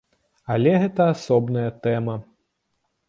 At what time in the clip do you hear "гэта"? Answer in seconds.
0.85-1.01